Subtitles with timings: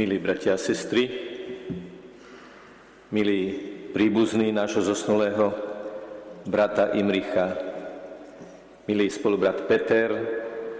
[0.00, 1.12] Milí bratia a sestry,
[3.12, 3.52] milí
[3.92, 5.52] príbuzní nášho zosnulého
[6.48, 7.52] brata Imricha,
[8.88, 10.08] milý spolubrat Peter,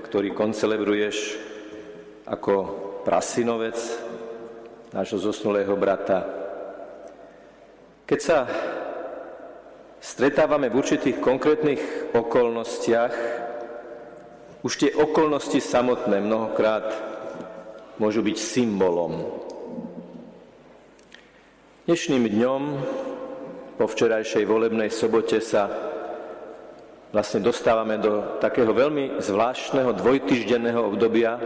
[0.09, 1.37] ktorý koncelebruješ
[2.33, 2.55] ako
[3.05, 3.77] prasinovec
[4.97, 6.25] nášho zosnulého brata.
[8.09, 8.49] Keď sa
[10.01, 13.15] stretávame v určitých konkrétnych okolnostiach,
[14.65, 17.11] už tie okolnosti samotné mnohokrát
[18.01, 19.29] môžu byť symbolom.
[21.85, 22.63] Dnešným dňom,
[23.77, 25.69] po včerajšej volebnej sobote sa
[27.13, 31.37] vlastne dostávame do takého veľmi zvláštneho dvojtyždenného obdobia,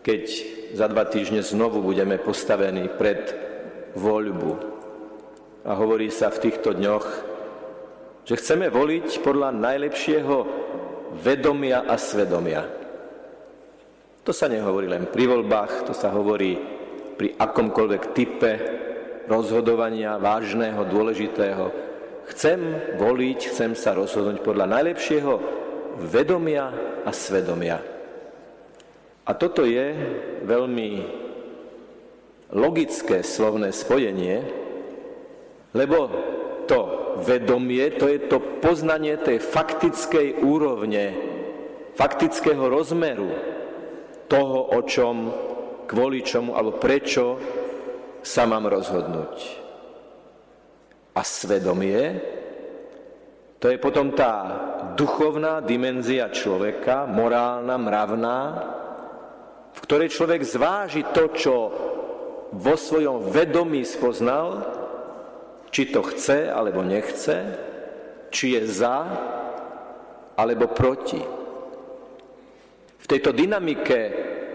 [0.00, 0.24] keď
[0.72, 3.28] za dva týždne znovu budeme postavení pred
[3.92, 4.52] voľbu.
[5.68, 7.06] A hovorí sa v týchto dňoch,
[8.24, 10.36] že chceme voliť podľa najlepšieho
[11.20, 12.85] vedomia a svedomia.
[14.26, 16.58] To sa nehovorí len pri voľbách, to sa hovorí
[17.14, 18.52] pri akomkoľvek type
[19.30, 21.70] rozhodovania vážneho, dôležitého.
[22.34, 22.58] Chcem
[22.98, 25.32] voliť, chcem sa rozhodnúť podľa najlepšieho
[26.10, 26.74] vedomia
[27.06, 27.78] a svedomia.
[29.26, 29.94] A toto je
[30.42, 30.90] veľmi
[32.50, 34.42] logické slovné spojenie,
[35.70, 35.98] lebo
[36.66, 41.14] to vedomie, to je to poznanie tej faktickej úrovne,
[41.94, 43.54] faktického rozmeru,
[44.26, 45.16] toho, o čom,
[45.86, 47.38] kvôli čomu alebo prečo
[48.20, 49.36] sa mám rozhodnúť.
[51.16, 52.20] A svedomie,
[53.56, 54.34] to je potom tá
[54.98, 58.40] duchovná dimenzia človeka, morálna, mravná,
[59.72, 61.54] v ktorej človek zváži to, čo
[62.52, 64.64] vo svojom vedomí spoznal,
[65.72, 67.36] či to chce alebo nechce,
[68.32, 68.98] či je za
[70.36, 71.45] alebo proti.
[72.96, 73.98] V tejto dynamike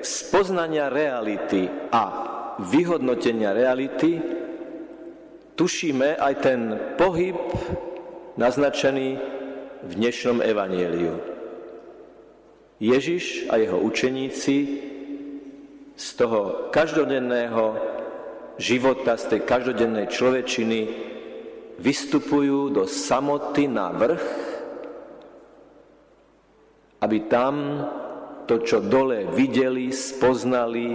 [0.02, 2.04] spoznania reality a
[2.60, 4.18] vyhodnotenia reality
[5.56, 6.60] tušíme aj ten
[6.98, 7.38] pohyb
[8.36, 9.10] naznačený
[9.82, 11.16] v dnešnom evanieliu.
[12.82, 14.58] Ježiš a jeho učeníci
[15.94, 17.78] z toho každodenného
[18.58, 20.80] života, z tej každodennej človečiny
[21.78, 24.26] vystupujú do samoty na vrch,
[27.06, 27.86] aby tam
[28.52, 30.92] to, čo dole videli, spoznali,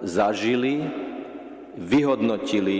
[0.00, 0.80] zažili,
[1.76, 2.78] vyhodnotili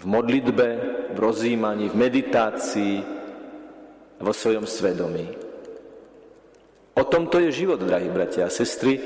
[0.00, 0.68] v modlitbe,
[1.12, 2.94] v rozjímaní, v meditácii,
[4.16, 5.28] vo svojom svedomí.
[6.96, 8.96] O tomto je život, drahí bratia a sestry.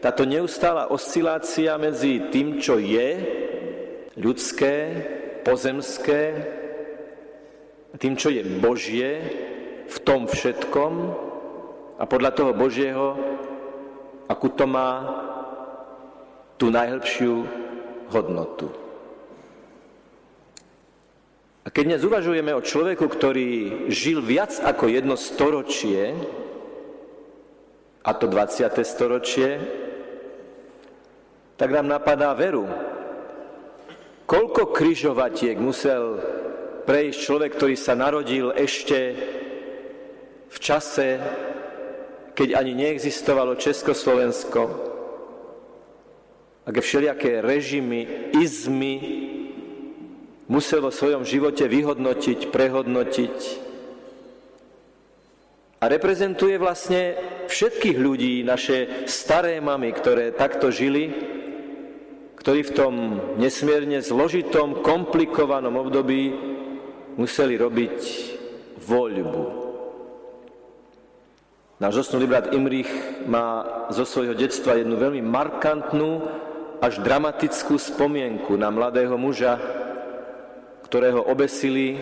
[0.00, 3.20] Táto neustála oscilácia medzi tým, čo je
[4.16, 5.04] ľudské,
[5.44, 6.48] pozemské,
[8.00, 9.12] tým, čo je Božie,
[9.84, 11.25] v tom všetkom,
[11.96, 13.16] a podľa toho Božieho,
[14.28, 15.04] akú to má
[16.60, 17.44] tú najhlbšiu
[18.12, 18.68] hodnotu.
[21.66, 23.50] A keď dnes uvažujeme o človeku, ktorý
[23.90, 26.14] žil viac ako jedno storočie,
[28.06, 28.70] a to 20.
[28.86, 29.58] storočie,
[31.58, 32.70] tak nám napadá veru.
[34.30, 36.22] Koľko kryžovatiek musel
[36.86, 38.98] prejsť človek, ktorý sa narodil ešte
[40.46, 41.18] v čase,
[42.36, 44.92] keď ani neexistovalo Československo,
[46.66, 48.94] a keď všelijaké režimy, izmy
[50.50, 53.36] musel vo svojom živote vyhodnotiť, prehodnotiť
[55.78, 57.14] a reprezentuje vlastne
[57.46, 61.14] všetkých ľudí, naše staré mamy, ktoré takto žili,
[62.36, 62.94] ktorí v tom
[63.38, 66.34] nesmierne zložitom, komplikovanom období
[67.14, 67.98] museli robiť
[68.82, 69.65] voľbu.
[71.76, 72.88] Náš zosnulý brat Imrich
[73.28, 76.24] má zo svojho detstva jednu veľmi markantnú
[76.80, 79.60] až dramatickú spomienku na mladého muža,
[80.88, 82.00] ktorého obesili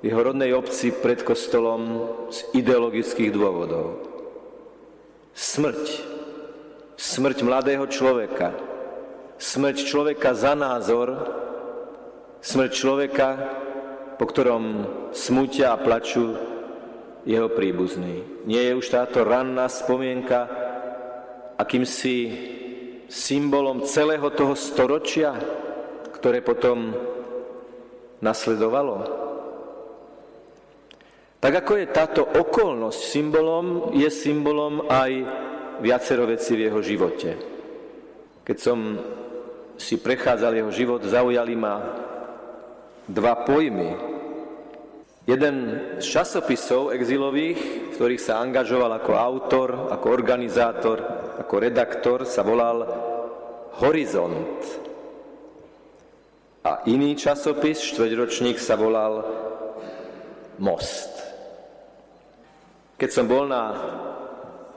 [0.00, 4.00] v jeho rodnej obci pred kostolom z ideologických dôvodov.
[5.36, 5.84] Smrť.
[6.96, 8.56] Smrť mladého človeka.
[9.36, 11.28] Smrť človeka za názor.
[12.40, 13.28] Smrť človeka,
[14.16, 14.64] po ktorom
[15.12, 16.56] smútia a plačú
[17.26, 18.44] jeho príbuzný.
[18.46, 20.46] Nie je už táto ranná spomienka
[21.58, 22.16] akýmsi
[23.08, 25.34] symbolom celého toho storočia,
[26.14, 26.92] ktoré potom
[28.22, 29.26] nasledovalo?
[31.38, 35.10] Tak ako je táto okolnosť symbolom, je symbolom aj
[35.78, 37.30] viacero vecí v jeho živote.
[38.42, 38.98] Keď som
[39.78, 41.78] si prechádzal jeho život, zaujali ma
[43.06, 44.17] dva pojmy,
[45.28, 45.56] Jeden
[46.00, 51.04] z časopisov exilových, v ktorých sa angažoval ako autor, ako organizátor,
[51.36, 52.88] ako redaktor, sa volal
[53.84, 54.64] Horizont.
[56.64, 59.20] A iný časopis, štvrťročník, sa volal
[60.64, 61.12] Most.
[62.96, 63.76] Keď som bol na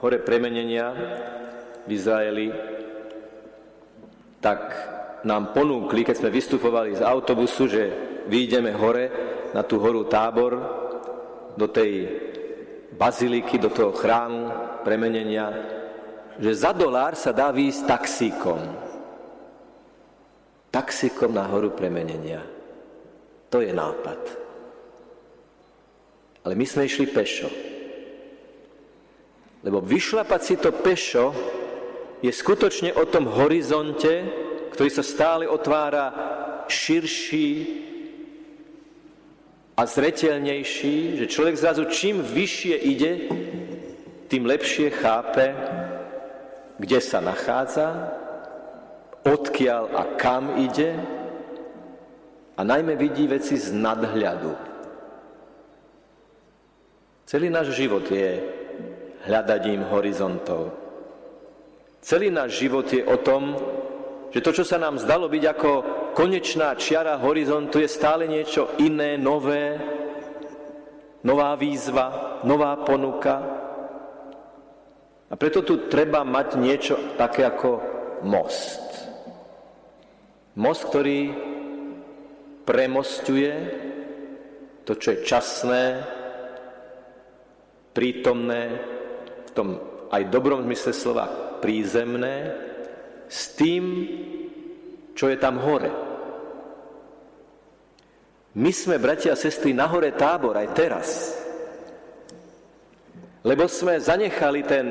[0.04, 0.92] hore premenenia
[1.88, 2.52] v Izraeli,
[4.44, 4.60] tak
[5.24, 7.84] nám ponúkli, keď sme vystupovali z autobusu, že
[8.28, 10.58] vyjdeme hore na tú horu tábor
[11.56, 12.08] do tej
[12.96, 14.52] baziliky, do toho chrámu
[14.84, 15.52] premenenia,
[16.40, 18.62] že za dolár sa dá výjsť taxíkom.
[20.72, 22.40] Taxíkom na horu premenenia.
[23.52, 24.22] To je nápad.
[26.48, 27.52] Ale my sme išli pešo.
[29.62, 31.36] Lebo vyšlapať si to pešo
[32.24, 34.26] je skutočne o tom horizonte,
[34.74, 36.10] ktorý sa stále otvára
[36.66, 37.50] širší
[39.82, 43.14] a zretelnejší, že človek zrazu čím vyššie ide,
[44.30, 45.58] tým lepšie chápe,
[46.78, 48.14] kde sa nachádza,
[49.26, 50.94] odkiaľ a kam ide
[52.54, 54.54] a najmä vidí veci z nadhľadu.
[57.26, 58.38] Celý náš život je
[59.26, 60.78] hľadaním horizontov.
[62.06, 63.58] Celý náš život je o tom,
[64.30, 65.72] že to, čo sa nám zdalo byť ako
[66.14, 69.80] konečná čiara horizontu, je stále niečo iné, nové,
[71.24, 73.36] nová výzva, nová ponuka.
[75.32, 77.70] A preto tu treba mať niečo také ako
[78.28, 78.84] most.
[80.60, 81.32] Most, ktorý
[82.68, 83.52] premostuje
[84.84, 85.84] to, čo je časné,
[87.96, 88.62] prítomné,
[89.48, 89.68] v tom
[90.12, 91.26] aj dobrom zmysle slova
[91.64, 92.52] prízemné,
[93.32, 93.84] s tým,
[95.16, 95.92] čo je tam hore.
[98.52, 101.08] My sme, bratia a sestry, na hore tábor aj teraz.
[103.48, 104.88] Lebo sme zanechali ten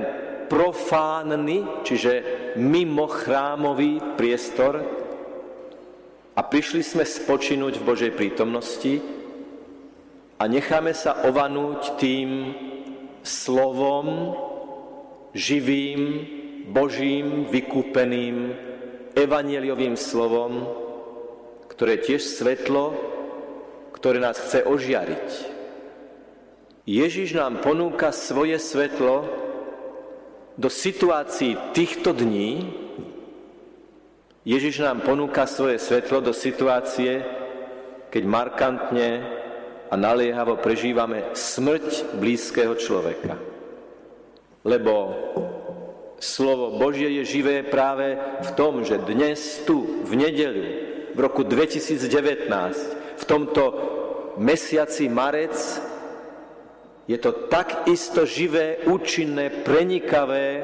[0.48, 2.12] profánny, čiže
[2.58, 4.82] mimo chrámový priestor
[6.34, 8.98] a prišli sme spočinúť v Božej prítomnosti
[10.40, 12.50] a necháme sa ovanúť tým
[13.22, 14.34] slovom
[15.36, 16.00] živým,
[16.70, 18.54] Božím vykúpeným
[19.14, 20.66] evanieliovým slovom,
[21.70, 22.92] ktoré je tiež svetlo,
[23.96, 25.28] ktoré nás chce ožiariť.
[26.88, 29.28] Ježiš nám ponúka svoje svetlo
[30.56, 32.68] do situácií týchto dní.
[34.42, 37.22] Ježiš nám ponúka svoje svetlo do situácie,
[38.08, 39.10] keď markantne
[39.90, 43.36] a naliehavo prežívame smrť blízkeho človeka.
[44.64, 44.92] Lebo
[46.20, 50.66] Slovo Božie je živé práve v tom, že dnes tu, v nedeľu,
[51.16, 51.96] v roku 2019,
[53.16, 53.64] v tomto
[54.36, 55.56] mesiaci marec,
[57.08, 60.60] je to tak isto živé, účinné, prenikavé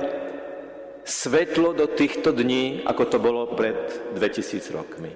[1.09, 5.11] svetlo do týchto dní, ako to bolo pred 2000 rokmi.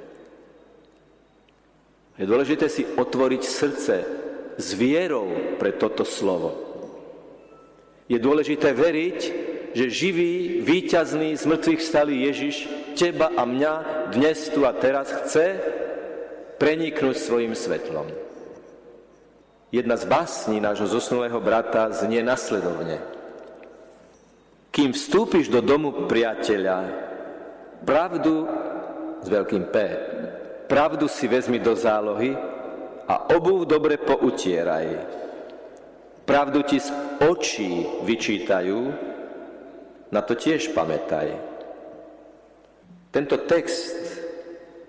[2.17, 3.95] Je dôležité si otvoriť srdce
[4.57, 5.29] s vierou
[5.61, 6.57] pre toto slovo.
[8.09, 12.57] Je dôležité veriť, že živý, víťazný, z mŕtvych stalý Ježiš
[12.99, 13.75] teba a mňa
[14.11, 15.63] dnes tu a teraz chce
[16.59, 18.11] preniknúť svojim svetlom.
[19.71, 22.99] Jedna z básní nášho zosnulého brata znie nasledovne.
[24.75, 26.79] Kým vstúpiš do domu priateľa,
[27.87, 28.51] pravdu
[29.23, 29.77] s veľkým P,
[30.67, 32.35] pravdu si vezmi do zálohy
[33.07, 35.19] a obuv dobre poutieraj.
[36.27, 36.91] Pravdu ti z
[37.23, 39.10] očí vyčítajú,
[40.11, 41.39] na to tiež pamätaj.
[43.11, 43.95] Tento text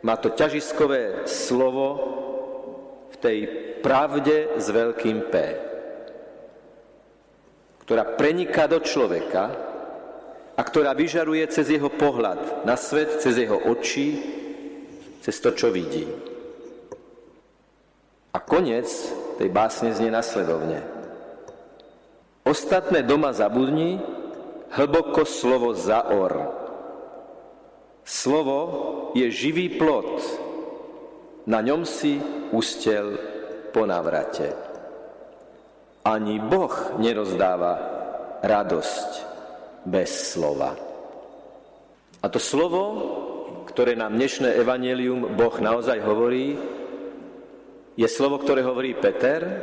[0.01, 1.87] má to ťažiskové slovo
[3.13, 3.37] v tej
[3.81, 5.35] pravde s veľkým P,
[7.85, 9.49] ktorá preniká do človeka
[10.57, 14.21] a ktorá vyžaruje cez jeho pohľad na svet, cez jeho oči,
[15.21, 16.05] cez to, čo vidí.
[18.31, 18.87] A koniec
[19.41, 20.85] tej básne znie nasledovne.
[22.45, 24.01] Ostatné doma zabudni,
[24.71, 26.33] hlboko slovo zaor.
[28.07, 28.59] Slovo
[29.13, 30.19] je živý plot,
[31.47, 32.17] na ňom si
[32.55, 33.19] ustel
[33.75, 34.51] po navrate.
[36.01, 37.73] Ani Boh nerozdáva
[38.41, 39.09] radosť
[39.85, 40.73] bez slova.
[42.21, 42.83] A to slovo,
[43.69, 46.57] ktoré nám dnešné evanelium Boh naozaj hovorí,
[47.97, 49.61] je slovo, ktoré hovorí Peter,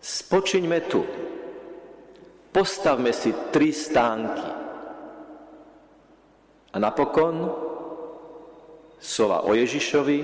[0.00, 1.04] spočiňme tu,
[2.50, 4.50] Postavme si tri stánky.
[6.70, 7.46] A napokon
[8.98, 10.18] slova o Ježišovi,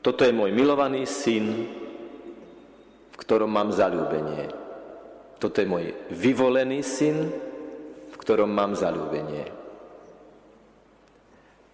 [0.00, 1.68] toto je môj milovaný syn,
[3.12, 4.50] v ktorom mám zalúbenie.
[5.38, 7.30] Toto je môj vyvolený syn,
[8.10, 9.62] v ktorom mám zalúbenie.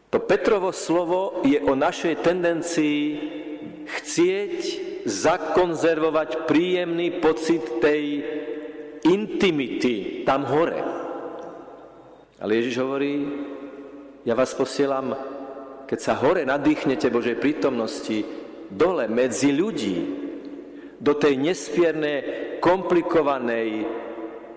[0.09, 3.01] To Petrovo slovo je o našej tendencii
[3.89, 4.57] chcieť
[5.05, 8.25] zakonzervovať príjemný pocit tej
[9.07, 10.81] intimity tam hore.
[12.39, 13.15] Ale Ježiš hovorí,
[14.23, 15.15] ja vás posielam,
[15.87, 18.23] keď sa hore nadýchnete Božej prítomnosti,
[18.71, 20.27] dole medzi ľudí,
[20.99, 22.15] do tej nespierne
[22.59, 23.87] komplikovanej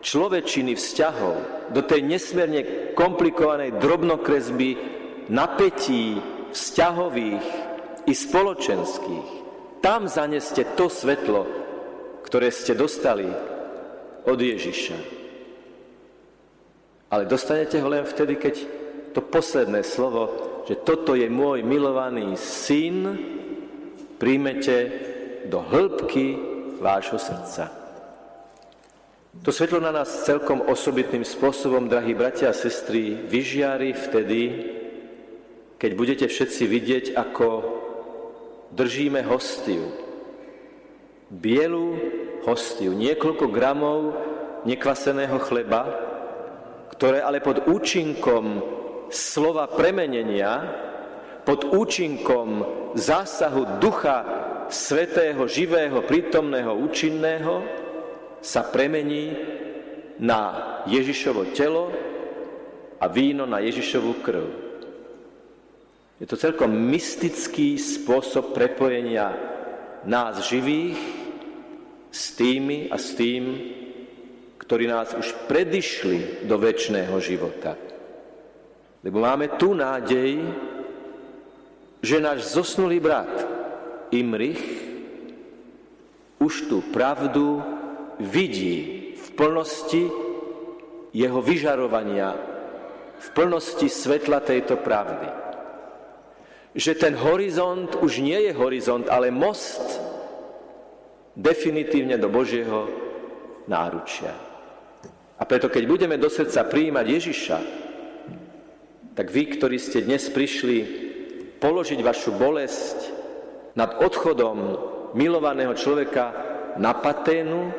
[0.02, 1.36] človečiny vzťahov,
[1.70, 2.62] do tej nesmierne
[2.98, 4.70] komplikovanej drobnokresby
[5.30, 6.18] napätí
[6.50, 7.46] vzťahových
[8.10, 9.30] i spoločenských.
[9.86, 11.46] Tam zaneste to svetlo,
[12.26, 13.30] ktoré ste dostali
[14.26, 14.98] od Ježiša.
[17.12, 18.56] Ale dostanete ho len vtedy, keď
[19.12, 20.32] to posledné slovo,
[20.64, 23.18] že toto je môj milovaný syn,
[24.16, 24.76] príjmete
[25.50, 26.38] do hĺbky
[26.80, 27.82] vášho srdca.
[29.42, 34.42] To svetlo na nás celkom osobitným spôsobom, drahí bratia a sestry, vyžiari vtedy,
[35.80, 37.48] keď budete všetci vidieť, ako
[38.76, 39.88] držíme hostiu.
[41.32, 41.96] Bielu
[42.46, 44.00] hostiu, niekoľko gramov
[44.66, 45.82] nekvaseného chleba,
[46.98, 48.62] ktoré ale pod účinkom
[49.10, 50.62] slova premenenia,
[51.42, 54.20] pod účinkom zásahu ducha
[54.70, 57.54] svetého, živého, prítomného, účinného,
[58.42, 59.34] sa premení
[60.22, 60.42] na
[60.86, 61.90] Ježišovo telo
[63.02, 64.46] a víno na Ježišovu krv.
[66.22, 69.34] Je to celkom mystický spôsob prepojenia
[70.06, 71.21] nás živých
[72.12, 73.44] s tými a s tým,
[74.60, 77.80] ktorí nás už predišli do väčšného života.
[79.02, 80.44] Lebo máme tu nádej,
[82.04, 83.32] že náš zosnulý brat
[84.12, 84.62] Imrich
[86.38, 87.64] už tú pravdu
[88.20, 90.04] vidí v plnosti
[91.16, 92.36] jeho vyžarovania,
[93.18, 95.42] v plnosti svetla tejto pravdy
[96.72, 99.84] že ten horizont už nie je horizont, ale most
[101.36, 102.88] definitívne do Božieho
[103.68, 104.34] náručia.
[105.40, 107.58] A preto, keď budeme do srdca prijímať Ježiša,
[109.18, 110.78] tak vy, ktorí ste dnes prišli
[111.58, 112.98] položiť vašu bolesť
[113.74, 114.58] nad odchodom
[115.18, 116.34] milovaného človeka
[116.78, 117.74] na paténu,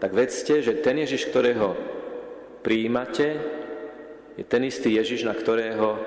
[0.00, 1.76] tak vedzte, že ten Ježiš, ktorého
[2.64, 3.36] prijímate,
[4.36, 6.00] je ten istý Ježiš, na ktorého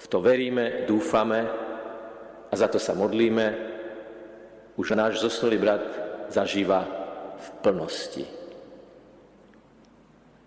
[0.00, 1.46] v to veríme, dúfame
[2.48, 3.69] a za to sa modlíme.
[4.80, 5.84] Už náš zosnulý brat
[6.32, 6.88] zažíva
[7.36, 8.24] v plnosti.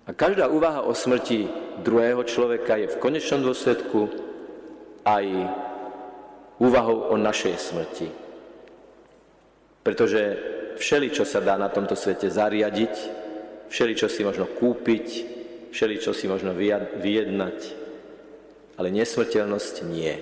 [0.10, 1.46] A každá úvaha o smrti
[1.86, 4.10] druhého človeka je v konečnom dôsledku
[5.06, 5.26] aj
[6.58, 8.10] úvahou o našej smrti.
[9.86, 10.22] Pretože
[10.82, 12.94] všeli, čo sa dá na tomto svete zariadiť,
[13.70, 15.08] všeli, čo si možno kúpiť,
[15.70, 16.58] všeli, čo si možno
[16.98, 17.60] vyjednať,
[18.82, 20.14] ale nesmrteľnosť nie.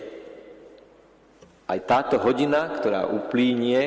[1.71, 3.79] Aj táto hodina, ktorá uplínie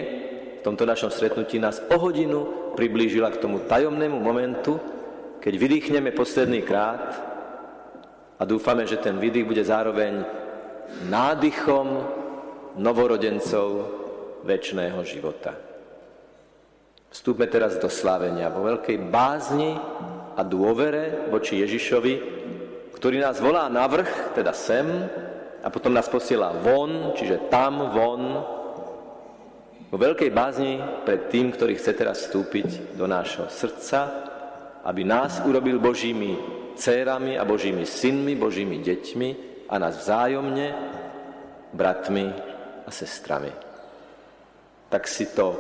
[0.57, 4.81] v tomto našom stretnutí, nás o hodinu priblížila k tomu tajomnému momentu,
[5.37, 7.12] keď vydýchneme posledný krát
[8.41, 10.25] a dúfame, že ten výdych bude zároveň
[11.12, 12.09] nádychom
[12.81, 13.69] novorodencov
[14.49, 15.53] väčšného života.
[17.12, 19.76] Vstúpme teraz do slávenia vo veľkej bázni
[20.33, 22.14] a dôvere voči Ježišovi,
[22.97, 24.88] ktorý nás volá na vrch, teda sem,
[25.64, 28.23] a potom nás posiela von, čiže tam, von,
[29.88, 30.76] vo veľkej bázni
[31.09, 34.00] pred tým, ktorý chce teraz vstúpiť do nášho srdca,
[34.85, 36.37] aby nás urobil Božími
[36.76, 39.28] dcérami a Božími synmi, Božími deťmi
[39.73, 40.68] a nás vzájomne
[41.73, 42.26] bratmi
[42.85, 43.49] a sestrami.
[44.92, 45.56] Tak si to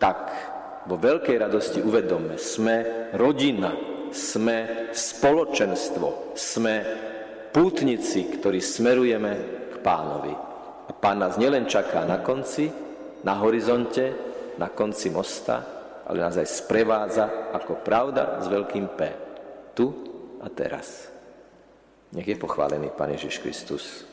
[0.00, 0.32] tak
[0.88, 2.40] vo veľkej radosti uvedomme.
[2.40, 3.74] Sme rodina,
[4.14, 6.74] sme spoločenstvo, sme
[7.56, 9.32] pútnici, ktorí smerujeme
[9.72, 10.34] k pánovi.
[10.86, 12.68] A pán nás nielen čaká na konci,
[13.24, 14.12] na horizonte,
[14.60, 15.64] na konci mosta,
[16.04, 17.24] ale nás aj sprevádza
[17.56, 19.00] ako pravda s veľkým P.
[19.72, 19.88] Tu
[20.44, 21.08] a teraz.
[22.12, 24.04] Nech je pochválený Pán Ježiš Kristus.